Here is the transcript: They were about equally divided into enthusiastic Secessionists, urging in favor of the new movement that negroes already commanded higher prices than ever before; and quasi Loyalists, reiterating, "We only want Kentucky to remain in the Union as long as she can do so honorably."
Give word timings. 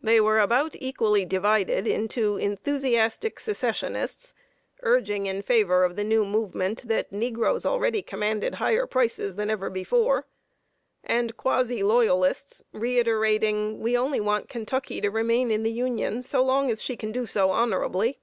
They 0.00 0.18
were 0.18 0.38
about 0.40 0.74
equally 0.78 1.26
divided 1.26 1.86
into 1.86 2.38
enthusiastic 2.38 3.38
Secessionists, 3.38 4.32
urging 4.82 5.26
in 5.26 5.42
favor 5.42 5.84
of 5.84 5.94
the 5.94 6.04
new 6.04 6.24
movement 6.24 6.88
that 6.88 7.12
negroes 7.12 7.66
already 7.66 8.00
commanded 8.00 8.54
higher 8.54 8.86
prices 8.86 9.36
than 9.36 9.50
ever 9.50 9.68
before; 9.68 10.24
and 11.04 11.36
quasi 11.36 11.82
Loyalists, 11.82 12.64
reiterating, 12.72 13.80
"We 13.80 13.94
only 13.94 14.20
want 14.20 14.48
Kentucky 14.48 15.02
to 15.02 15.10
remain 15.10 15.50
in 15.50 15.64
the 15.64 15.70
Union 15.70 16.16
as 16.20 16.32
long 16.32 16.70
as 16.70 16.82
she 16.82 16.96
can 16.96 17.12
do 17.12 17.26
so 17.26 17.50
honorably." 17.50 18.20